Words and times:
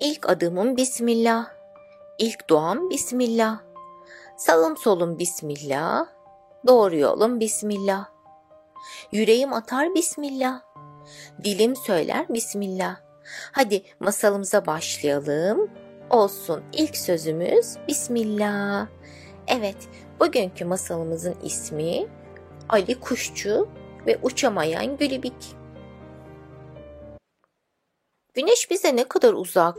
İlk 0.00 0.28
adımım 0.28 0.76
Bismillah. 0.76 1.46
İlk 2.18 2.50
duam 2.50 2.90
Bismillah. 2.90 3.60
Sağım 4.36 4.76
solum 4.76 5.18
Bismillah. 5.18 6.06
Doğru 6.66 6.96
yolum 6.96 7.40
Bismillah. 7.40 8.08
Yüreğim 9.12 9.52
atar 9.52 9.94
Bismillah. 9.94 10.60
Dilim 11.44 11.76
söyler 11.76 12.28
Bismillah. 12.28 12.96
Hadi 13.52 13.82
masalımıza 14.00 14.66
başlayalım. 14.66 15.70
Olsun 16.10 16.62
ilk 16.72 16.96
sözümüz 16.96 17.76
Bismillah. 17.88 18.86
Evet, 19.46 19.88
bugünkü 20.20 20.64
masalımızın 20.64 21.34
ismi 21.42 22.06
Ali 22.68 23.00
Kuşçu 23.00 23.68
ve 24.06 24.18
Uçamayan 24.22 24.96
Gülibik. 24.96 25.59
Güneş 28.34 28.70
bize 28.70 28.96
ne 28.96 29.04
kadar 29.04 29.32
uzak? 29.32 29.76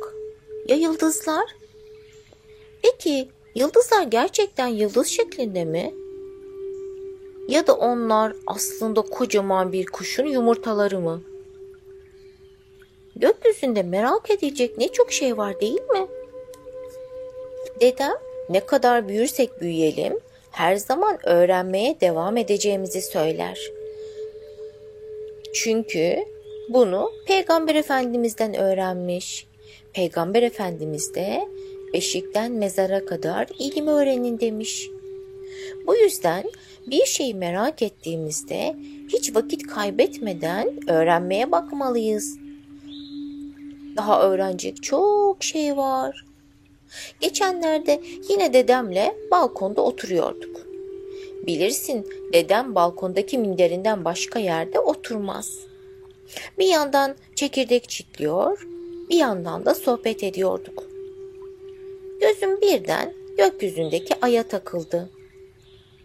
Ya 0.67 0.75
yıldızlar? 0.75 1.55
Peki 2.83 3.29
yıldızlar 3.55 4.03
gerçekten 4.03 4.67
yıldız 4.67 5.07
şeklinde 5.07 5.65
mi? 5.65 5.93
Ya 7.47 7.67
da 7.67 7.75
onlar 7.75 8.33
aslında 8.47 9.01
kocaman 9.01 9.71
bir 9.71 9.85
kuşun 9.85 10.25
yumurtaları 10.25 10.99
mı? 10.99 11.21
Gökyüzünde 13.15 13.83
merak 13.83 14.31
edilecek 14.31 14.77
ne 14.77 14.87
çok 14.87 15.11
şey 15.11 15.37
var 15.37 15.61
değil 15.61 15.81
mi? 15.81 16.07
Dedem 17.81 18.15
ne 18.49 18.65
kadar 18.65 19.07
büyürsek 19.07 19.61
büyüyelim 19.61 20.19
her 20.51 20.75
zaman 20.75 21.17
öğrenmeye 21.23 22.01
devam 22.01 22.37
edeceğimizi 22.37 23.01
söyler. 23.01 23.71
Çünkü 25.53 26.25
bunu 26.73 27.11
Peygamber 27.25 27.75
Efendimiz'den 27.75 28.53
öğrenmiş. 28.53 29.47
Peygamber 29.93 30.43
Efendimiz 30.43 31.15
de 31.15 31.47
beşikten 31.93 32.51
mezara 32.51 33.05
kadar 33.05 33.47
ilim 33.59 33.87
öğrenin 33.87 34.39
demiş. 34.39 34.89
Bu 35.87 35.95
yüzden 35.95 36.43
bir 36.87 37.05
şeyi 37.05 37.35
merak 37.35 37.81
ettiğimizde 37.81 38.75
hiç 39.07 39.35
vakit 39.35 39.67
kaybetmeden 39.67 40.89
öğrenmeye 40.89 41.51
bakmalıyız. 41.51 42.37
Daha 43.97 44.21
öğrenecek 44.21 44.83
çok 44.83 45.43
şey 45.43 45.77
var. 45.77 46.25
Geçenlerde 47.19 48.01
yine 48.29 48.53
dedemle 48.53 49.15
balkonda 49.31 49.81
oturuyorduk. 49.81 50.61
Bilirsin 51.47 52.07
dedem 52.33 52.75
balkondaki 52.75 53.37
minderinden 53.37 54.05
başka 54.05 54.39
yerde 54.39 54.79
oturmaz. 54.79 55.70
Bir 56.59 56.67
yandan 56.67 57.15
çekirdek 57.35 57.89
çitliyor, 57.89 58.67
bir 59.09 59.17
yandan 59.17 59.65
da 59.65 59.75
sohbet 59.75 60.23
ediyorduk. 60.23 60.83
Gözüm 62.21 62.61
birden 62.61 63.13
gökyüzündeki 63.37 64.15
aya 64.21 64.43
takıldı. 64.43 65.09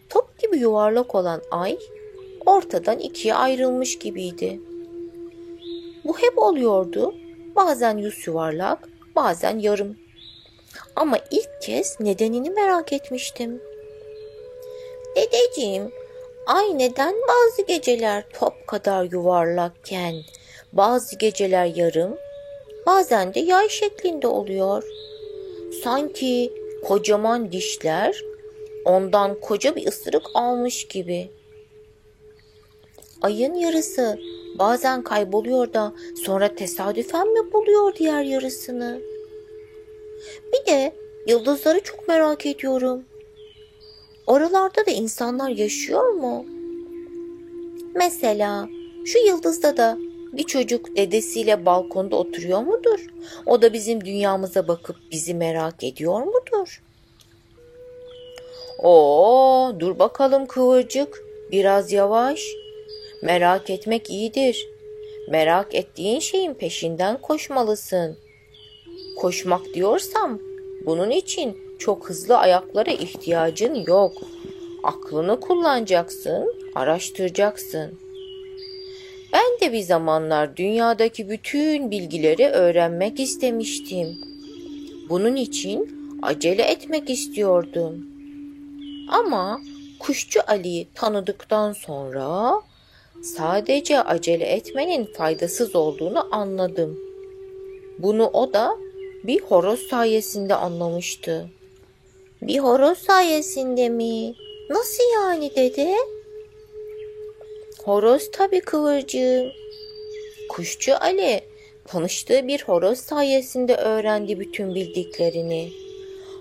Top 0.08 0.38
gibi 0.38 0.58
yuvarlak 0.58 1.14
olan 1.14 1.42
ay 1.50 1.78
ortadan 2.46 2.98
ikiye 2.98 3.34
ayrılmış 3.34 3.98
gibiydi. 3.98 4.60
Bu 6.04 6.18
hep 6.18 6.38
oluyordu. 6.38 7.14
Bazen 7.56 7.98
yüz 7.98 8.26
yuvarlak, 8.26 8.88
bazen 9.16 9.58
yarım. 9.58 9.96
Ama 10.96 11.18
ilk 11.30 11.62
kez 11.62 12.00
nedenini 12.00 12.50
merak 12.50 12.92
etmiştim. 12.92 13.60
Dedeciğim, 15.16 15.92
ay 16.46 16.78
neden 16.78 17.14
bazı 17.28 17.62
geceler 17.62 18.24
top 18.40 18.66
kadar 18.66 19.04
yuvarlakken, 19.12 20.14
bazı 20.72 21.16
geceler 21.16 21.64
yarım, 21.64 22.18
bazen 22.86 23.34
de 23.34 23.40
yay 23.40 23.68
şeklinde 23.68 24.26
oluyor. 24.26 24.82
Sanki 25.84 26.52
kocaman 26.84 27.52
dişler 27.52 28.24
ondan 28.84 29.40
koca 29.40 29.76
bir 29.76 29.86
ısırık 29.86 30.26
almış 30.34 30.88
gibi. 30.88 31.30
Ayın 33.22 33.54
yarısı 33.54 34.18
bazen 34.58 35.02
kayboluyor 35.02 35.72
da 35.72 35.92
sonra 36.24 36.54
tesadüfen 36.54 37.28
mi 37.28 37.52
buluyor 37.52 37.94
diğer 37.94 38.22
yarısını? 38.22 39.00
Bir 40.52 40.72
de 40.72 40.92
yıldızları 41.26 41.80
çok 41.80 42.08
merak 42.08 42.46
ediyorum. 42.46 43.04
Oralarda 44.26 44.86
da 44.86 44.90
insanlar 44.90 45.48
yaşıyor 45.48 46.08
mu? 46.08 46.46
Mesela 47.94 48.68
şu 49.04 49.18
yıldızda 49.18 49.76
da 49.76 49.98
bir 50.32 50.42
çocuk 50.42 50.96
dedesiyle 50.96 51.66
balkonda 51.66 52.16
oturuyor 52.16 52.60
mudur? 52.60 53.06
O 53.46 53.62
da 53.62 53.72
bizim 53.72 54.04
dünyamıza 54.04 54.68
bakıp 54.68 54.96
bizi 55.12 55.34
merak 55.34 55.84
ediyor 55.84 56.22
mudur? 56.22 56.82
Oo, 58.78 59.72
dur 59.80 59.98
bakalım 59.98 60.46
kıvırcık. 60.46 61.24
Biraz 61.52 61.92
yavaş. 61.92 62.40
Merak 63.22 63.70
etmek 63.70 64.10
iyidir. 64.10 64.68
Merak 65.30 65.74
ettiğin 65.74 66.20
şeyin 66.20 66.54
peşinden 66.54 67.20
koşmalısın. 67.20 68.16
Koşmak 69.16 69.74
diyorsam 69.74 70.38
bunun 70.86 71.10
için 71.10 71.65
çok 71.78 72.10
hızlı 72.10 72.36
ayaklara 72.38 72.90
ihtiyacın 72.90 73.74
yok. 73.74 74.12
Aklını 74.82 75.40
kullanacaksın, 75.40 76.54
araştıracaksın. 76.74 77.98
Ben 79.32 79.60
de 79.60 79.72
bir 79.72 79.80
zamanlar 79.80 80.56
dünyadaki 80.56 81.30
bütün 81.30 81.90
bilgileri 81.90 82.46
öğrenmek 82.46 83.20
istemiştim. 83.20 84.18
Bunun 85.08 85.36
için 85.36 85.96
acele 86.22 86.62
etmek 86.62 87.10
istiyordum. 87.10 88.06
Ama 89.08 89.60
Kuşçu 89.98 90.40
Ali'yi 90.46 90.88
tanıdıktan 90.94 91.72
sonra 91.72 92.60
sadece 93.22 94.00
acele 94.00 94.44
etmenin 94.44 95.04
faydasız 95.04 95.76
olduğunu 95.76 96.34
anladım. 96.34 96.98
Bunu 97.98 98.26
o 98.26 98.52
da 98.52 98.76
bir 99.24 99.40
horoz 99.40 99.80
sayesinde 99.80 100.54
anlamıştı. 100.54 101.50
Bir 102.42 102.58
horoz 102.58 102.98
sayesinde 102.98 103.88
mi? 103.88 104.34
Nasıl 104.70 105.02
yani 105.14 105.50
dede? 105.56 105.96
Horoz 107.84 108.30
tabii 108.30 108.60
kıvırcığım. 108.60 109.52
Kuşçu 110.48 110.94
Ali 111.00 111.40
tanıştığı 111.84 112.48
bir 112.48 112.62
horoz 112.62 112.98
sayesinde 112.98 113.76
öğrendi 113.76 114.40
bütün 114.40 114.74
bildiklerini. 114.74 115.68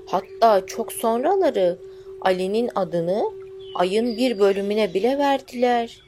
Hatta 0.05 0.65
çok 0.65 0.93
sonraları 0.93 1.77
Ali'nin 2.21 2.69
adını 2.75 3.23
ayın 3.75 4.17
bir 4.17 4.39
bölümüne 4.39 4.93
bile 4.93 5.17
verdiler. 5.17 6.01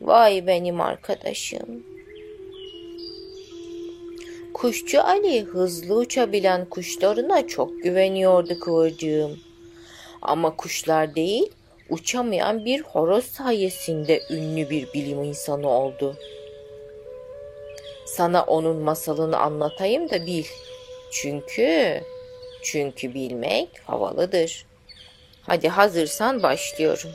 Vay 0.00 0.46
benim 0.46 0.80
arkadaşım. 0.80 1.89
Kuşçu 4.54 5.02
Ali 5.02 5.44
hızlı 5.44 5.94
uçabilen 5.94 6.64
kuşlarına 6.64 7.46
çok 7.46 7.82
güveniyordu 7.82 8.60
kıvırcığım. 8.60 9.38
Ama 10.22 10.56
kuşlar 10.56 11.14
değil, 11.14 11.50
uçamayan 11.88 12.64
bir 12.64 12.80
horoz 12.80 13.24
sayesinde 13.24 14.22
ünlü 14.30 14.70
bir 14.70 14.92
bilim 14.92 15.22
insanı 15.24 15.68
oldu. 15.68 16.16
Sana 18.06 18.42
onun 18.42 18.76
masalını 18.76 19.38
anlatayım 19.38 20.10
da 20.10 20.26
bil. 20.26 20.44
Çünkü 21.10 22.00
çünkü 22.62 23.14
bilmek 23.14 23.68
havalıdır. 23.84 24.66
Hadi 25.42 25.68
hazırsan 25.68 26.42
başlıyorum. 26.42 27.10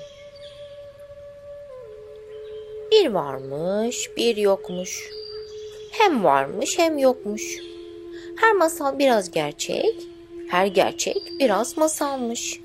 Bir 2.92 3.10
varmış, 3.10 4.10
bir 4.18 4.38
yokmuş. 4.38 5.10
Hem 5.98 6.24
varmış 6.24 6.80
hem 6.80 6.98
yokmuş. 6.98 7.58
Her 8.36 8.54
masal 8.54 9.00
biraz 9.00 9.32
gerçek, 9.32 9.96
her 10.50 10.66
gerçek 10.66 11.18
biraz 11.40 11.78
masalmış. 11.78 12.60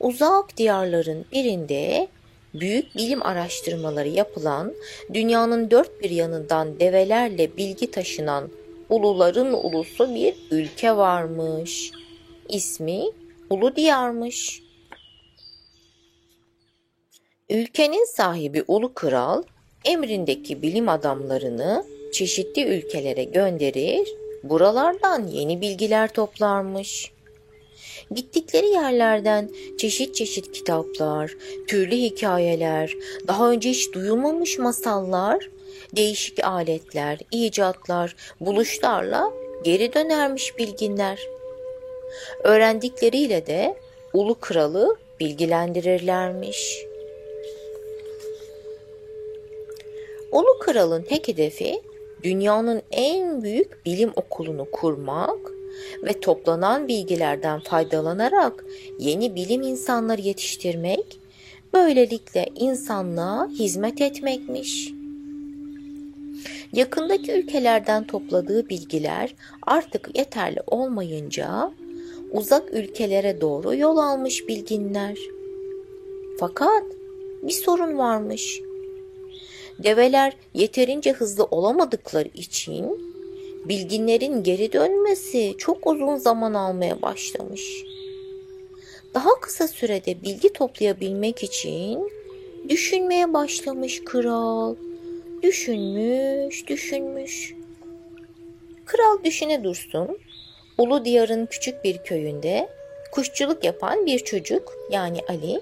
Uzak 0.00 0.56
diyarların 0.56 1.24
birinde 1.32 2.08
büyük 2.54 2.96
bilim 2.96 3.22
araştırmaları 3.22 4.08
yapılan, 4.08 4.74
dünyanın 5.14 5.70
dört 5.70 6.02
bir 6.02 6.10
yanından 6.10 6.80
develerle 6.80 7.56
bilgi 7.56 7.90
taşınan 7.90 8.48
uluların 8.88 9.52
ulusu 9.52 10.14
bir 10.14 10.34
ülke 10.50 10.96
varmış. 10.96 11.90
İsmi 12.48 13.02
Ulu 13.50 13.76
Diyar'mış. 13.76 14.62
Ülkenin 17.50 18.04
sahibi 18.04 18.64
Ulu 18.68 18.94
Kral 18.94 19.42
emrindeki 19.84 20.62
bilim 20.62 20.88
adamlarını 20.88 21.93
çeşitli 22.14 22.64
ülkelere 22.64 23.24
gönderir, 23.24 24.14
buralardan 24.42 25.26
yeni 25.26 25.60
bilgiler 25.60 26.12
toplarmış. 26.12 27.12
Gittikleri 28.10 28.66
yerlerden 28.66 29.50
çeşit 29.78 30.14
çeşit 30.14 30.52
kitaplar, 30.52 31.36
türlü 31.68 31.96
hikayeler, 31.96 32.94
daha 33.28 33.50
önce 33.50 33.70
hiç 33.70 33.92
duyulmamış 33.92 34.58
masallar, 34.58 35.50
değişik 35.96 36.44
aletler, 36.44 37.18
icatlar, 37.30 38.16
buluşlarla 38.40 39.32
geri 39.64 39.94
dönermiş 39.94 40.58
bilginler. 40.58 41.18
Öğrendikleriyle 42.44 43.46
de 43.46 43.76
ulu 44.12 44.34
kralı 44.34 44.96
bilgilendirirlermiş. 45.20 46.84
Ulu 50.32 50.58
kralın 50.58 51.02
tek 51.02 51.28
hedefi 51.28 51.80
dünyanın 52.24 52.82
en 52.90 53.42
büyük 53.42 53.86
bilim 53.86 54.12
okulunu 54.16 54.70
kurmak 54.72 55.38
ve 56.02 56.20
toplanan 56.20 56.88
bilgilerden 56.88 57.60
faydalanarak 57.60 58.64
yeni 58.98 59.34
bilim 59.34 59.62
insanları 59.62 60.20
yetiştirmek, 60.20 61.20
böylelikle 61.72 62.48
insanlığa 62.54 63.48
hizmet 63.48 64.00
etmekmiş. 64.00 64.92
Yakındaki 66.72 67.32
ülkelerden 67.32 68.06
topladığı 68.06 68.68
bilgiler 68.68 69.34
artık 69.62 70.16
yeterli 70.16 70.60
olmayınca 70.66 71.72
uzak 72.32 72.74
ülkelere 72.74 73.40
doğru 73.40 73.74
yol 73.74 73.96
almış 73.96 74.48
bilginler. 74.48 75.18
Fakat 76.40 76.84
bir 77.42 77.52
sorun 77.52 77.98
varmış. 77.98 78.60
Develer 79.78 80.32
yeterince 80.54 81.12
hızlı 81.12 81.44
olamadıkları 81.44 82.28
için 82.34 83.14
bilginlerin 83.64 84.42
geri 84.42 84.72
dönmesi 84.72 85.54
çok 85.58 85.86
uzun 85.86 86.16
zaman 86.16 86.54
almaya 86.54 87.02
başlamış. 87.02 87.84
Daha 89.14 89.40
kısa 89.40 89.68
sürede 89.68 90.22
bilgi 90.22 90.52
toplayabilmek 90.52 91.42
için 91.42 92.10
düşünmeye 92.68 93.32
başlamış 93.32 94.04
kral. 94.04 94.74
Düşünmüş, 95.42 96.66
düşünmüş. 96.66 97.54
Kral 98.84 99.24
düşüne 99.24 99.64
dursun. 99.64 100.18
Ulu 100.78 101.04
diyarın 101.04 101.46
küçük 101.46 101.84
bir 101.84 101.98
köyünde 101.98 102.68
kuşçuluk 103.12 103.64
yapan 103.64 104.06
bir 104.06 104.18
çocuk 104.18 104.72
yani 104.90 105.18
Ali, 105.28 105.60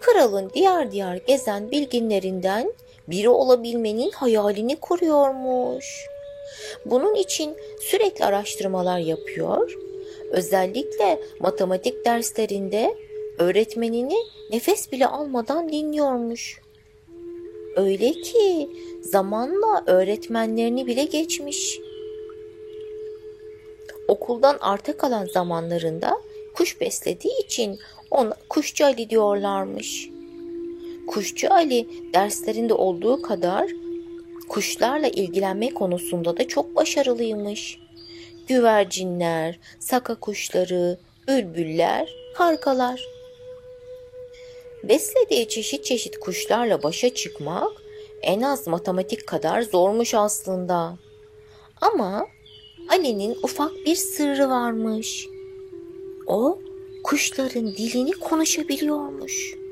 kralın 0.00 0.50
diyar 0.50 0.92
diyar 0.92 1.16
gezen 1.26 1.70
bilginlerinden 1.70 2.72
biri 3.08 3.28
olabilmenin 3.28 4.10
hayalini 4.10 4.76
kuruyormuş. 4.76 6.06
Bunun 6.84 7.14
için 7.14 7.56
sürekli 7.80 8.24
araştırmalar 8.24 8.98
yapıyor. 8.98 9.78
Özellikle 10.30 11.20
matematik 11.40 12.04
derslerinde 12.04 12.94
öğretmenini 13.38 14.16
nefes 14.50 14.92
bile 14.92 15.06
almadan 15.06 15.68
dinliyormuş. 15.68 16.60
Öyle 17.76 18.12
ki 18.12 18.70
zamanla 19.02 19.84
öğretmenlerini 19.86 20.86
bile 20.86 21.04
geçmiş. 21.04 21.78
Okuldan 24.08 24.58
arta 24.60 24.96
kalan 24.96 25.26
zamanlarında 25.26 26.20
kuş 26.54 26.80
beslediği 26.80 27.44
için 27.44 27.78
ona 28.10 28.34
Kuşçu 28.48 28.84
Ali 28.84 29.10
diyorlarmış. 29.10 30.13
Kuşçu 31.06 31.52
Ali 31.52 31.88
derslerinde 32.14 32.74
olduğu 32.74 33.22
kadar 33.22 33.70
kuşlarla 34.48 35.08
ilgilenme 35.08 35.74
konusunda 35.74 36.36
da 36.36 36.48
çok 36.48 36.76
başarılıymış. 36.76 37.78
Güvercinler, 38.48 39.58
saka 39.78 40.14
kuşları, 40.14 40.98
bülbüller, 41.28 42.14
kargalar. 42.36 43.04
Beslediği 44.82 45.48
çeşit 45.48 45.84
çeşit 45.84 46.18
kuşlarla 46.18 46.82
başa 46.82 47.14
çıkmak 47.14 47.72
en 48.22 48.40
az 48.40 48.66
matematik 48.66 49.26
kadar 49.26 49.62
zormuş 49.62 50.14
aslında. 50.14 50.96
Ama 51.80 52.26
Ali'nin 52.88 53.36
ufak 53.42 53.72
bir 53.86 53.96
sırrı 53.96 54.48
varmış. 54.48 55.26
O 56.26 56.58
kuşların 57.04 57.66
dilini 57.66 58.12
konuşabiliyormuş. 58.12 59.63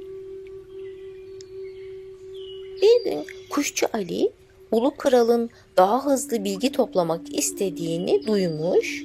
Gün 3.05 3.27
kuşçu 3.51 3.87
Ali 3.93 4.33
Ulu 4.73 4.91
Kral'ın 4.97 5.51
daha 5.77 6.07
hızlı 6.07 6.45
bilgi 6.45 6.73
toplamak 6.73 7.39
istediğini 7.39 8.27
duymuş 8.27 9.03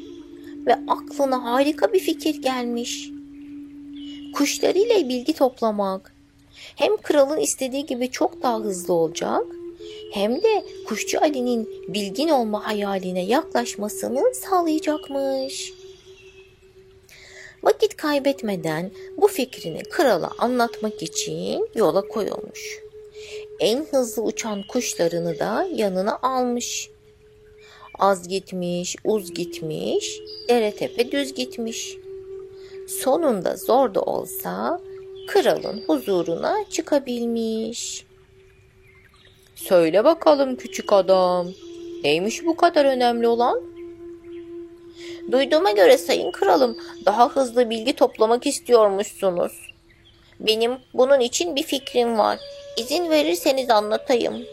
ve 0.65 0.75
aklına 0.88 1.44
harika 1.44 1.94
bir 1.94 1.99
fikir 1.99 2.41
gelmiş. 2.41 3.09
Kuşlarıyla 4.33 5.09
bilgi 5.09 5.33
toplamak 5.33 6.13
hem 6.75 6.97
kralın 6.97 7.38
istediği 7.38 7.85
gibi 7.85 8.11
çok 8.11 8.44
daha 8.44 8.59
hızlı 8.59 8.94
olacak 8.94 9.44
hem 10.13 10.35
de 10.35 10.65
kuşçu 10.88 11.21
Ali'nin 11.21 11.69
bilgin 11.88 12.29
olma 12.29 12.67
hayaline 12.67 13.25
yaklaşmasını 13.25 14.35
sağlayacakmış. 14.35 15.73
Vakit 17.63 17.95
kaybetmeden 17.97 18.91
bu 19.17 19.27
fikrini 19.27 19.83
krala 19.83 20.31
anlatmak 20.39 21.03
için 21.03 21.69
yola 21.75 22.07
koyulmuş 22.07 22.87
en 23.59 23.86
hızlı 23.92 24.24
uçan 24.24 24.63
kuşlarını 24.63 25.39
da 25.39 25.68
yanına 25.74 26.19
almış. 26.21 26.89
Az 28.00 28.27
gitmiş, 28.27 28.95
uz 29.04 29.33
gitmiş, 29.33 30.19
dere 30.50 30.75
tepe 30.75 31.12
düz 31.12 31.33
gitmiş. 31.33 31.98
Sonunda 32.88 33.57
zor 33.57 33.94
da 33.94 34.01
olsa 34.01 34.81
kralın 35.27 35.83
huzuruna 35.88 36.56
çıkabilmiş. 36.69 38.06
Söyle 39.56 40.03
bakalım 40.03 40.56
küçük 40.56 40.94
adam, 40.94 41.48
neymiş 42.03 42.45
bu 42.45 42.56
kadar 42.56 42.86
önemli 42.86 43.27
olan? 43.27 43.62
Duyduğuma 45.31 45.71
göre 45.71 45.98
sayın 45.98 46.31
kralım 46.31 46.77
daha 47.06 47.30
hızlı 47.30 47.69
bilgi 47.69 47.94
toplamak 47.95 48.48
istiyormuşsunuz. 48.48 49.74
Benim 50.39 50.71
bunun 50.94 51.19
için 51.19 51.56
bir 51.56 51.63
fikrim 51.63 52.18
var. 52.18 52.39
İzin 52.77 53.09
verirseniz 53.09 53.69
anlatayım. 53.69 54.45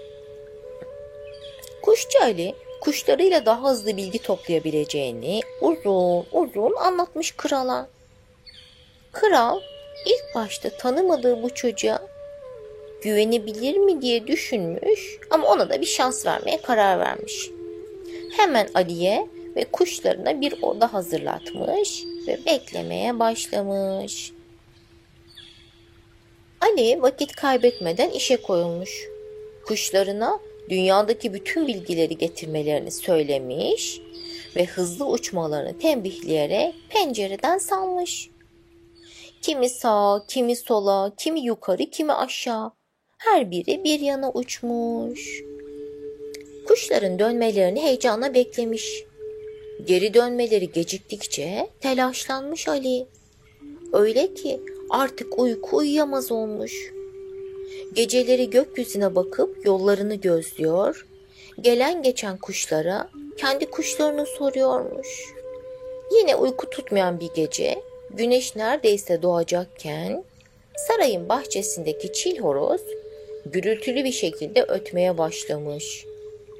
Kuşçu 1.83 2.23
Ali 2.23 2.55
kuşlarıyla 2.81 3.47
daha 3.47 3.71
hızlı 3.71 3.97
bilgi 3.97 4.19
toplayabileceğini 4.19 5.41
uzun 5.61 6.27
uzun 6.33 6.75
anlatmış 6.77 7.37
krala. 7.37 7.89
Kral 9.13 9.61
ilk 10.07 10.35
başta 10.35 10.71
tanımadığı 10.71 11.43
bu 11.43 11.55
çocuğa 11.55 11.99
güvenebilir 13.03 13.77
mi 13.77 14.03
diye 14.03 14.27
düşünmüş 14.27 15.19
ama 15.31 15.49
ona 15.49 15.71
da 15.71 15.81
bir 15.81 15.87
şans 15.87 16.27
vermeye 16.27 16.63
karar 16.63 16.99
vermiş. 16.99 17.51
Hemen 18.37 18.69
Ali'ye 18.75 19.29
ve 19.57 19.65
kuşlarına 19.65 20.41
bir 20.41 20.63
oda 20.63 20.93
hazırlatmış 20.93 22.05
ve 22.27 22.39
beklemeye 22.47 23.19
başlamış. 23.19 24.34
Ali 26.65 27.03
vakit 27.03 27.37
kaybetmeden 27.37 28.11
işe 28.11 28.37
koyulmuş. 28.37 29.09
Kuşlarına 29.67 30.41
dünyadaki 30.71 31.35
bütün 31.35 31.67
bilgileri 31.67 32.19
getirmelerini 32.19 32.91
söylemiş 32.91 34.01
ve 34.57 34.65
hızlı 34.65 35.07
uçmalarını 35.07 35.79
tembihleyerek 35.79 36.75
pencereden 36.89 37.59
salmış. 37.59 38.31
Kimi 39.43 39.69
sağa, 39.69 40.25
kimi 40.29 40.57
sola, 40.57 41.13
kimi 41.19 41.41
yukarı, 41.41 41.91
kimi 41.91 42.13
aşağı. 42.13 42.73
Her 43.19 43.51
biri 43.51 43.85
bir 43.85 44.01
yana 44.01 44.31
uçmuş. 44.33 45.43
Kuşların 46.67 47.19
dönmelerini 47.19 47.83
heyecanla 47.83 48.35
beklemiş. 48.35 49.05
Geri 49.87 50.15
dönmeleri 50.15 50.73
geciktikçe 50.73 51.69
telaşlanmış 51.81 52.69
Ali. 52.69 53.07
Öyle 53.93 54.35
ki 54.35 54.61
artık 54.91 55.39
uyku 55.39 55.77
uyuyamaz 55.77 56.33
olmuş. 56.33 56.93
Geceleri 57.93 58.51
gökyüzüne 58.51 59.15
bakıp 59.15 59.67
yollarını 59.67 60.15
gözlüyor, 60.15 61.07
gelen 61.61 62.03
geçen 62.03 62.37
kuşlara 62.37 63.11
kendi 63.37 63.67
kuşlarını 63.67 64.27
soruyormuş. 64.27 65.35
Yine 66.19 66.37
uyku 66.37 66.71
tutmayan 66.71 67.21
bir 67.21 67.31
gece, 67.35 67.83
güneş 68.11 68.57
neredeyse 68.57 69.23
doğacakken 69.23 70.25
sarayın 70.77 71.29
bahçesindeki 71.29 72.13
çil 72.13 72.39
horoz 72.39 72.81
gürültülü 73.47 74.05
bir 74.05 74.13
şekilde 74.13 74.63
ötmeye 74.63 75.19
başlamış. 75.19 76.07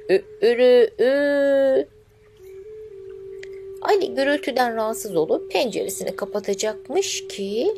Ü, 0.09 0.21
ürü, 0.41 0.89
ü. 0.99 1.87
Ali 3.81 4.15
gürültüden 4.15 4.75
rahatsız 4.75 5.15
olup 5.15 5.51
penceresini 5.51 6.15
kapatacakmış 6.15 7.27
ki 7.27 7.73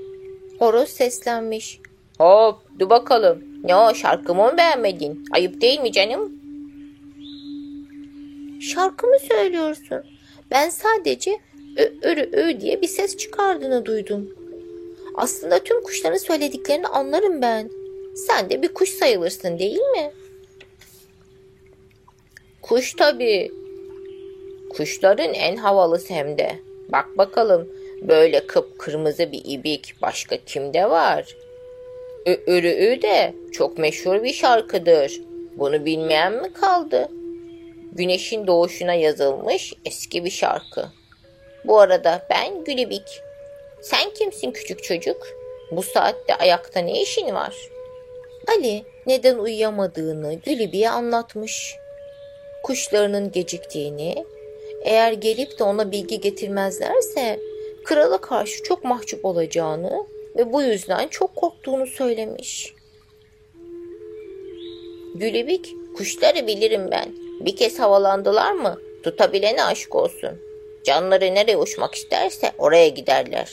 Horoz 0.60 0.90
seslenmiş. 0.90 1.80
Hop 2.18 2.56
dur 2.80 2.90
bakalım. 2.90 3.44
Ne 3.64 3.76
o 3.76 3.94
şarkımı 3.94 4.44
mı 4.44 4.58
beğenmedin? 4.58 5.26
Ayıp 5.32 5.62
değil 5.62 5.80
mi 5.80 5.92
canım? 5.92 6.32
Şarkı 8.62 9.08
mı 9.08 9.18
söylüyorsun? 9.28 10.04
Ben 10.52 10.70
sadece 10.70 11.40
ö 11.78 11.84
örü 12.02 12.30
ö 12.32 12.60
diye 12.60 12.82
bir 12.82 12.88
ses 12.88 13.18
çıkardığını 13.18 13.86
duydum. 13.86 14.30
Aslında 15.16 15.64
tüm 15.64 15.84
kuşların 15.84 16.18
söylediklerini 16.18 16.88
anlarım 16.88 17.42
ben. 17.42 17.70
Sen 18.16 18.50
de 18.50 18.62
bir 18.62 18.74
kuş 18.74 18.90
sayılırsın 18.90 19.60
değil 19.60 19.80
mi? 19.80 20.12
Kuş 22.62 22.94
tabii. 22.94 23.52
Kuşların 24.70 25.34
en 25.34 25.56
havalısı 25.56 26.14
hem 26.14 26.38
de. 26.38 26.60
Bak 26.92 27.18
bakalım 27.18 27.68
böyle 28.02 28.48
kıpkırmızı 28.48 29.32
bir 29.32 29.42
ibik 29.46 30.02
başka 30.02 30.38
kimde 30.38 30.90
var? 30.90 31.36
Ürü'ü 32.48 33.02
de 33.02 33.34
çok 33.52 33.78
meşhur 33.78 34.24
bir 34.24 34.34
şarkıdır. 34.34 35.22
Bunu 35.56 35.86
bilmeyen 35.86 36.34
mi 36.34 36.54
kaldı? 36.54 37.10
Güneşin 37.92 38.48
doğuşuna 38.48 38.94
yazılmış 38.94 39.74
eski 39.86 40.26
bir 40.26 40.30
şarkı. 40.30 40.86
Bu 41.66 41.80
arada 41.80 42.28
ben 42.30 42.64
Gülibik. 42.64 43.22
Sen 43.82 44.10
kimsin 44.14 44.52
küçük 44.52 44.84
çocuk? 44.84 45.28
Bu 45.72 45.84
saatte 45.84 46.36
ayakta 46.36 46.80
ne 46.80 47.02
işin 47.02 47.34
var? 47.34 47.56
Ali 48.48 48.84
neden 49.06 49.38
uyuyamadığını 49.38 50.34
Gülibik'e 50.34 50.90
anlatmış. 50.90 51.76
Kuşlarının 52.64 53.32
geciktiğini, 53.32 54.26
eğer 54.84 55.12
gelip 55.12 55.60
de 55.60 55.64
ona 55.64 55.92
bilgi 55.92 56.22
getirmezlerse 56.22 57.40
krala 57.88 58.18
karşı 58.18 58.64
çok 58.64 58.84
mahcup 58.84 59.26
olacağını 59.26 60.06
ve 60.38 60.54
bu 60.54 60.62
yüzden 60.62 61.08
çok 61.08 61.36
korktuğunu 61.36 61.88
söylemiş. 61.88 62.74
Gülibik, 65.16 65.74
kuşları 65.98 66.48
bilirim 66.48 66.92
ben. 66.92 67.10
Bir 67.40 67.56
kez 67.56 67.80
havalandılar 67.80 68.52
mı 68.52 68.80
tutabilene 69.04 69.64
aşk 69.64 69.96
olsun. 69.96 70.30
Canları 70.84 71.36
nereye 71.36 71.58
uçmak 71.58 71.96
isterse 71.96 72.52
oraya 72.58 72.88
giderler. 72.88 73.52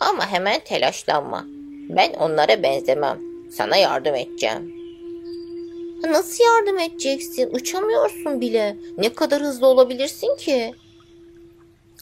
Ama 0.00 0.32
hemen 0.32 0.60
telaşlanma. 0.60 1.44
Ben 1.88 2.12
onlara 2.12 2.62
benzemem. 2.62 3.20
Sana 3.50 3.76
yardım 3.76 4.14
edeceğim. 4.14 4.74
Nasıl 6.02 6.44
yardım 6.44 6.78
edeceksin? 6.78 7.50
Uçamıyorsun 7.54 8.40
bile. 8.40 8.76
Ne 8.98 9.14
kadar 9.14 9.42
hızlı 9.42 9.66
olabilirsin 9.66 10.36
ki? 10.36 10.74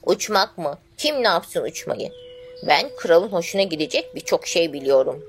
Uçmak 0.06 0.58
mı? 0.58 0.78
Kim 0.96 1.22
ne 1.22 1.28
yapsın 1.28 1.64
uçmayı? 1.64 2.10
Ben 2.68 2.90
kralın 2.96 3.28
hoşuna 3.28 3.62
gidecek 3.62 4.14
birçok 4.14 4.46
şey 4.46 4.72
biliyorum. 4.72 5.24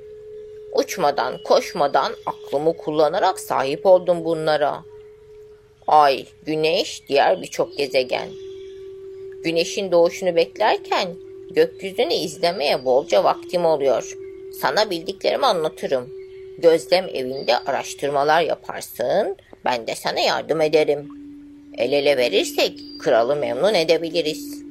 Uçmadan, 0.76 1.44
koşmadan 1.44 2.14
aklımı 2.26 2.78
kullanarak 2.78 3.40
sahip 3.40 3.86
oldum 3.86 4.26
bunlara. 4.26 4.84
Ay, 5.88 6.26
güneş, 6.46 7.04
diğer 7.10 7.42
birçok 7.42 7.78
gezegen. 7.78 8.30
Güneşin 9.44 9.92
doğuşunu 9.92 10.36
beklerken 10.36 11.16
gökyüzünü 11.52 12.14
izlemeye 12.14 12.86
bolca 12.86 13.24
vaktim 13.24 13.66
oluyor. 13.66 14.18
Sana 14.62 14.90
bildiklerimi 14.90 15.46
anlatırım. 15.46 16.10
Gözlem 16.58 17.10
evinde 17.14 17.58
araştırmalar 17.58 18.42
yaparsın, 18.42 19.36
ben 19.66 19.88
de 19.88 19.96
sana 19.96 20.20
yardım 20.20 20.62
ederim. 20.62 21.10
El 21.78 21.92
ele 21.92 22.18
verirsek 22.18 22.80
kralı 23.00 23.36
memnun 23.36 23.74
edebiliriz. 23.74 24.63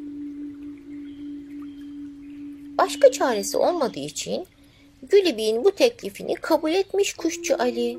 Başka 2.82 3.12
çaresi 3.12 3.56
olmadığı 3.56 3.98
için 3.98 4.46
Gülibik'in 5.02 5.64
bu 5.64 5.70
teklifini 5.70 6.34
kabul 6.34 6.70
etmiş 6.70 7.14
kuşçu 7.14 7.56
Ali. 7.58 7.98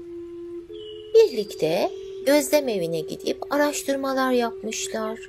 Birlikte 1.16 1.90
gözlem 2.26 2.70
evine 2.70 3.00
gidip 3.00 3.54
araştırmalar 3.54 4.32
yapmışlar. 4.32 5.20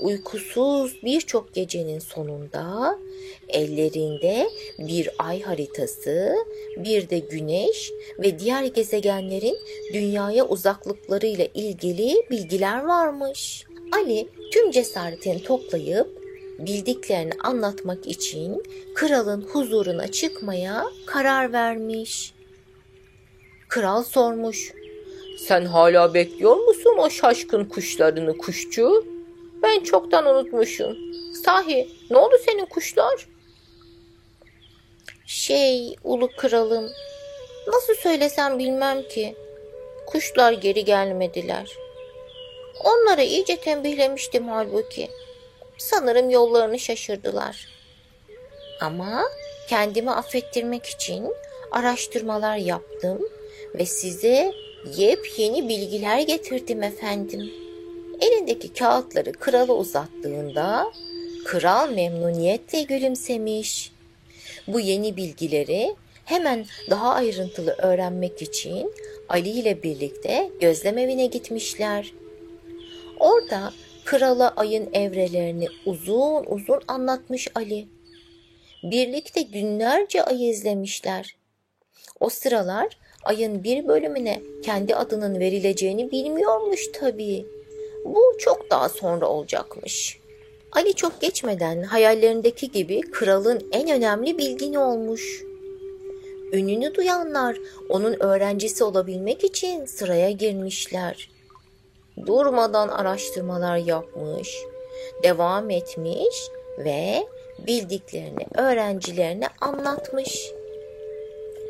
Uykusuz 0.00 1.02
birçok 1.02 1.54
gecenin 1.54 1.98
sonunda 1.98 2.98
ellerinde 3.48 4.50
bir 4.78 5.10
ay 5.18 5.42
haritası, 5.42 6.34
bir 6.76 7.10
de 7.10 7.18
güneş 7.18 7.90
ve 8.18 8.38
diğer 8.38 8.64
gezegenlerin 8.64 9.56
dünyaya 9.92 10.48
uzaklıklarıyla 10.48 11.46
ilgili 11.54 12.22
bilgiler 12.30 12.84
varmış. 12.84 13.64
Ali 13.92 14.28
tüm 14.52 14.70
cesaretini 14.70 15.42
toplayıp 15.42 16.19
bildiklerini 16.66 17.32
anlatmak 17.42 18.06
için 18.06 18.62
kralın 18.94 19.42
huzuruna 19.42 20.08
çıkmaya 20.08 20.84
karar 21.06 21.52
vermiş. 21.52 22.34
Kral 23.68 24.02
sormuş. 24.02 24.72
Sen 25.38 25.64
hala 25.64 26.14
bekliyor 26.14 26.56
musun 26.56 26.96
o 26.98 27.10
şaşkın 27.10 27.64
kuşlarını 27.64 28.38
kuşçu? 28.38 29.04
Ben 29.62 29.80
çoktan 29.80 30.26
unutmuşum. 30.26 30.96
Sahi 31.44 31.88
ne 32.10 32.18
oldu 32.18 32.34
senin 32.46 32.64
kuşlar? 32.66 33.26
Şey 35.26 35.96
ulu 36.04 36.28
kralım 36.36 36.90
nasıl 37.66 37.94
söylesem 37.94 38.58
bilmem 38.58 39.08
ki. 39.08 39.34
Kuşlar 40.06 40.52
geri 40.52 40.84
gelmediler. 40.84 41.76
Onları 42.84 43.22
iyice 43.22 43.56
tembihlemiştim 43.56 44.48
halbuki. 44.48 45.10
Sanırım 45.80 46.30
yollarını 46.30 46.78
şaşırdılar. 46.78 47.68
Ama 48.80 49.22
kendimi 49.68 50.10
affettirmek 50.10 50.86
için 50.86 51.34
araştırmalar 51.70 52.56
yaptım 52.56 53.28
ve 53.74 53.86
size 53.86 54.52
yepyeni 54.96 55.68
bilgiler 55.68 56.20
getirdim 56.20 56.82
efendim. 56.82 57.50
Elindeki 58.20 58.72
kağıtları 58.72 59.32
krala 59.32 59.72
uzattığında 59.72 60.92
kral 61.44 61.90
memnuniyetle 61.90 62.82
gülümsemiş. 62.82 63.92
Bu 64.66 64.80
yeni 64.80 65.16
bilgileri 65.16 65.94
hemen 66.24 66.66
daha 66.90 67.14
ayrıntılı 67.14 67.72
öğrenmek 67.78 68.42
için 68.42 68.92
Ali 69.28 69.48
ile 69.48 69.82
birlikte 69.82 70.50
gözlem 70.60 70.98
evine 70.98 71.26
gitmişler. 71.26 72.12
Orada 73.20 73.72
krala 74.10 74.52
ayın 74.56 74.88
evrelerini 74.92 75.68
uzun 75.86 76.44
uzun 76.46 76.80
anlatmış 76.88 77.48
Ali. 77.54 77.88
Birlikte 78.82 79.42
günlerce 79.42 80.22
ayı 80.24 80.50
izlemişler. 80.50 81.36
O 82.20 82.28
sıralar 82.28 82.98
ayın 83.24 83.64
bir 83.64 83.88
bölümüne 83.88 84.42
kendi 84.62 84.96
adının 84.96 85.40
verileceğini 85.40 86.10
bilmiyormuş 86.10 86.80
tabii. 86.92 87.46
Bu 88.04 88.36
çok 88.38 88.70
daha 88.70 88.88
sonra 88.88 89.26
olacakmış. 89.26 90.18
Ali 90.72 90.94
çok 90.94 91.20
geçmeden 91.20 91.82
hayallerindeki 91.82 92.70
gibi 92.70 93.00
kralın 93.00 93.68
en 93.72 93.90
önemli 93.90 94.38
bilgini 94.38 94.78
olmuş. 94.78 95.42
Ününü 96.52 96.94
duyanlar 96.94 97.56
onun 97.88 98.22
öğrencisi 98.22 98.84
olabilmek 98.84 99.44
için 99.44 99.84
sıraya 99.84 100.30
girmişler 100.30 101.29
durmadan 102.26 102.88
araştırmalar 102.88 103.76
yapmış, 103.76 104.58
devam 105.22 105.70
etmiş 105.70 106.48
ve 106.78 107.26
bildiklerini 107.66 108.46
öğrencilerine 108.54 109.48
anlatmış. 109.60 110.52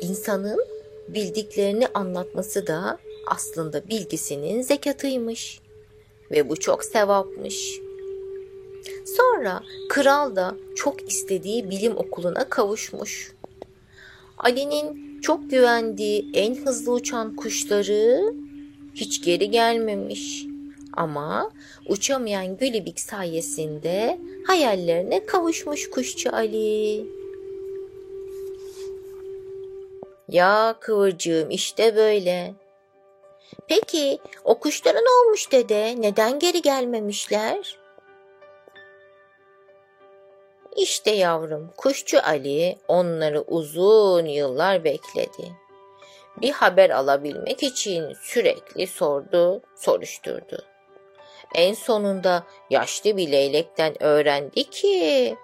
İnsanın 0.01 0.65
bildiklerini 1.07 1.87
anlatması 1.87 2.67
da 2.67 2.97
aslında 3.27 3.87
bilgisinin 3.87 4.61
zekatıymış 4.61 5.59
ve 6.31 6.49
bu 6.49 6.59
çok 6.59 6.83
sevapmış. 6.83 7.79
Sonra 9.17 9.63
kral 9.89 10.35
da 10.35 10.55
çok 10.75 11.09
istediği 11.09 11.69
bilim 11.69 11.97
okuluna 11.97 12.49
kavuşmuş. 12.49 13.33
Ali'nin 14.37 15.11
çok 15.21 15.49
güvendiği 15.49 16.31
en 16.33 16.55
hızlı 16.55 16.93
uçan 16.93 17.35
kuşları 17.35 18.33
hiç 18.95 19.23
geri 19.23 19.51
gelmemiş. 19.51 20.45
Ama 20.93 21.51
uçamayan 21.87 22.57
Gülibik 22.57 22.99
sayesinde 22.99 24.19
hayallerine 24.47 25.25
kavuşmuş 25.25 25.89
kuşçu 25.89 26.35
Ali. 26.35 27.05
Ya 30.27 30.75
kıvırcığım 30.79 31.49
işte 31.49 31.95
böyle. 31.95 32.53
Peki 33.67 34.19
o 34.43 34.59
kuşlara 34.59 34.99
ne 34.99 35.09
olmuş 35.25 35.51
dede? 35.51 35.95
Neden 35.97 36.39
geri 36.39 36.61
gelmemişler? 36.61 37.77
İşte 40.75 41.11
yavrum 41.11 41.69
kuşçu 41.77 42.19
Ali 42.23 42.77
onları 42.87 43.41
uzun 43.41 44.25
yıllar 44.25 44.83
bekledi 44.83 45.60
bir 46.37 46.51
haber 46.51 46.89
alabilmek 46.89 47.63
için 47.63 48.13
sürekli 48.21 48.87
sordu, 48.87 49.61
soruşturdu. 49.75 50.65
En 51.55 51.73
sonunda 51.73 52.43
yaşlı 52.69 53.17
bir 53.17 53.31
leylekten 53.31 54.03
öğrendi 54.03 54.63
ki 54.63 55.35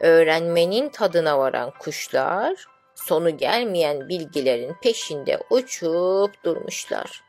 öğrenmenin 0.00 0.88
tadına 0.88 1.38
varan 1.38 1.72
kuşlar 1.78 2.66
sonu 2.94 3.36
gelmeyen 3.36 4.08
bilgilerin 4.08 4.74
peşinde 4.82 5.38
uçup 5.50 6.44
durmuşlar. 6.44 7.22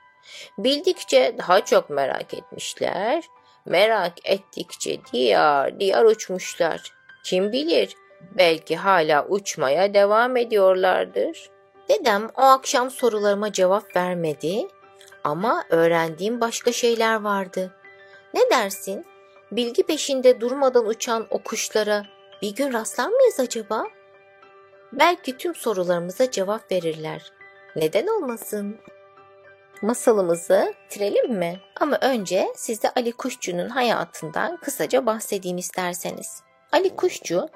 Bildikçe 0.58 1.36
daha 1.38 1.66
çok 1.66 1.90
merak 1.90 2.34
etmişler, 2.34 3.24
merak 3.66 4.14
ettikçe 4.24 5.00
diğer 5.14 5.80
diğer 5.80 6.04
uçmuşlar. 6.04 6.94
Kim 7.24 7.52
bilir 7.52 7.96
belki 8.32 8.76
hala 8.76 9.26
uçmaya 9.26 9.94
devam 9.94 10.38
ediyorlardır. 10.38 11.50
Dedem 11.90 12.30
o 12.36 12.42
akşam 12.42 12.92
sorularıma 12.92 13.52
cevap 13.52 13.96
vermedi 13.96 14.68
ama 15.24 15.64
öğrendiğim 15.70 16.42
başka 16.42 16.72
şeyler 16.72 17.16
vardı. 17.16 17.76
Ne 18.34 18.50
dersin? 18.50 19.06
Bilgi 19.52 19.84
peşinde 19.84 20.42
durmadan 20.42 20.86
uçan 20.86 21.28
o 21.30 21.44
kuşlara 21.44 22.06
bir 22.42 22.56
gün 22.56 22.74
rastlar 22.74 23.08
mıyız 23.08 23.40
acaba? 23.40 23.88
Belki 24.94 25.38
tüm 25.38 25.56
sorularımıza 25.56 26.32
cevap 26.32 26.72
verirler. 26.72 27.32
Neden 27.76 28.08
olmasın? 28.08 28.78
Masalımızı 29.82 30.74
bitirelim 30.86 31.34
mi? 31.34 31.60
Ama 31.76 31.98
önce 32.02 32.48
size 32.56 32.90
Ali 32.96 33.12
Kuşçu'nun 33.12 33.70
hayatından 33.70 34.58
kısaca 34.58 35.06
bahsedeyim 35.06 35.58
isterseniz. 35.58 36.44
Ali 36.72 36.96
Kuşçu 36.96 37.50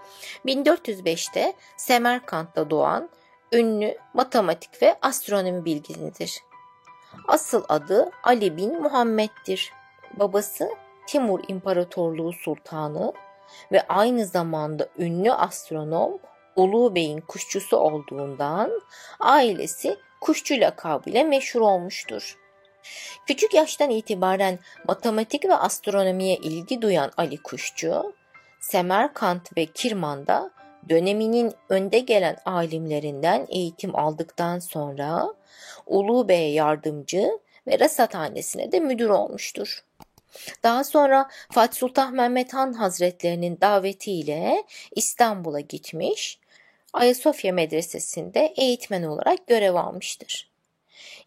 1405'te 0.46 1.54
Semerkant'ta 1.78 2.70
doğan 2.70 3.10
ünlü 3.54 3.98
matematik 4.14 4.82
ve 4.82 4.96
astronomi 5.02 5.66
bilginidir. 5.66 6.40
Asıl 7.28 7.64
adı 7.70 8.10
Ali 8.24 8.58
bin 8.58 8.82
Muhammed'dir. 8.82 9.72
Babası 10.14 10.70
Timur 11.08 11.40
İmparatorluğu 11.48 12.34
Sultanı 12.34 13.14
ve 13.72 13.88
aynı 13.88 14.26
zamanda 14.26 14.90
ünlü 14.98 15.32
astronom 15.32 16.20
Ulu 16.56 16.96
Bey'in 16.96 17.22
kuşçusu 17.22 17.78
olduğundan 17.78 18.82
ailesi 19.20 19.98
kuşçu 20.22 20.60
lakabıyla 20.60 21.24
meşhur 21.24 21.62
olmuştur. 21.62 22.38
Küçük 23.26 23.54
yaştan 23.54 23.90
itibaren 23.90 24.60
matematik 24.88 25.46
ve 25.46 25.56
astronomiye 25.56 26.36
ilgi 26.36 26.82
duyan 26.82 27.12
Ali 27.18 27.38
Kuşçu, 27.38 28.14
Semerkant 28.60 29.58
ve 29.58 29.66
Kirman'da 29.66 30.52
döneminin 30.90 31.54
önde 31.70 32.00
gelen 32.00 32.38
alimlerinden 32.46 33.48
eğitim 33.50 33.96
aldıktan 33.96 34.60
sonra 34.60 35.34
Ulu 35.86 36.28
Bey'e 36.28 36.52
yardımcı 36.52 37.40
ve 37.68 37.80
rasathanesine 37.80 38.72
de 38.72 38.80
müdür 38.80 39.10
olmuştur. 39.10 39.84
Daha 40.64 40.84
sonra 40.84 41.30
Fatih 41.52 41.80
Sultan 41.80 42.14
Mehmet 42.14 42.54
Han 42.54 42.74
Hazretlerinin 42.74 43.58
davetiyle 43.62 44.64
İstanbul'a 44.96 45.60
gitmiş, 45.60 46.40
Ayasofya 46.94 47.54
Medresesi'nde 47.54 48.54
eğitmen 48.58 49.04
olarak 49.04 49.48
görev 49.48 49.76
almıştır. 49.76 50.50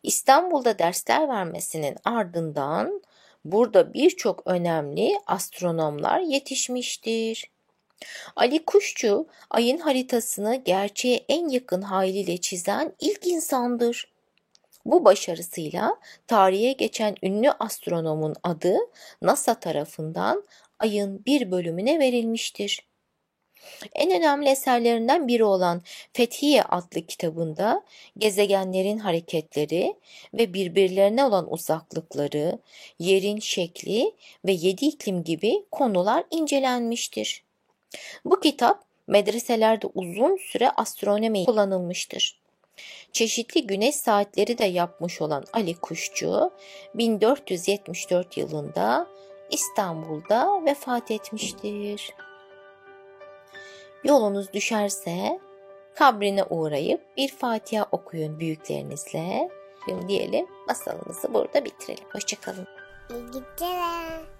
İstanbul'da 0.02 0.78
dersler 0.78 1.28
vermesinin 1.28 1.96
ardından 2.04 3.02
burada 3.44 3.94
birçok 3.94 4.42
önemli 4.46 5.18
astronomlar 5.26 6.20
yetişmiştir. 6.20 7.50
Ali 8.36 8.64
Kuşçu 8.64 9.26
ayın 9.50 9.78
haritasını 9.78 10.56
gerçeğe 10.56 11.24
en 11.28 11.48
yakın 11.48 11.82
haliyle 11.82 12.36
çizen 12.38 12.92
ilk 13.00 13.26
insandır. 13.26 14.08
Bu 14.84 15.04
başarısıyla 15.04 15.96
tarihe 16.26 16.72
geçen 16.72 17.16
ünlü 17.22 17.50
astronomun 17.50 18.34
adı 18.42 18.76
NASA 19.22 19.54
tarafından 19.54 20.44
ayın 20.78 21.24
bir 21.26 21.50
bölümüne 21.50 21.98
verilmiştir. 21.98 22.90
En 23.94 24.10
önemli 24.10 24.48
eserlerinden 24.48 25.28
biri 25.28 25.44
olan 25.44 25.82
Fethiye 26.12 26.62
adlı 26.62 27.06
kitabında 27.06 27.84
gezegenlerin 28.18 28.98
hareketleri 28.98 29.94
ve 30.34 30.54
birbirlerine 30.54 31.24
olan 31.24 31.52
uzaklıkları, 31.52 32.58
yerin 32.98 33.38
şekli 33.38 34.14
ve 34.46 34.52
yedi 34.52 34.86
iklim 34.86 35.24
gibi 35.24 35.64
konular 35.70 36.24
incelenmiştir. 36.30 37.44
Bu 38.24 38.40
kitap 38.40 38.84
medreselerde 39.06 39.86
uzun 39.94 40.36
süre 40.36 40.70
astronomi 40.70 41.44
kullanılmıştır. 41.44 42.40
Çeşitli 43.12 43.66
güneş 43.66 43.94
saatleri 43.94 44.58
de 44.58 44.64
yapmış 44.64 45.20
olan 45.20 45.44
Ali 45.52 45.74
Kuşçu 45.74 46.50
1474 46.94 48.36
yılında 48.36 49.06
İstanbul'da 49.50 50.64
vefat 50.64 51.10
etmiştir. 51.10 52.14
Yolunuz 54.04 54.52
düşerse 54.52 55.40
kabrine 55.94 56.44
uğrayıp 56.44 57.16
bir 57.16 57.28
Fatiha 57.28 57.86
okuyun 57.92 58.40
büyüklerinizle. 58.40 59.50
Şimdi 59.88 60.08
diyelim 60.08 60.46
masalımızı 60.68 61.34
burada 61.34 61.64
bitirelim. 61.64 62.04
Hoşçakalın. 62.12 62.66
İyi 63.10 63.26
geceler. 63.26 64.39